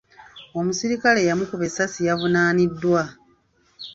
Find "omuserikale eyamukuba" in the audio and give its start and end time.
0.59-1.63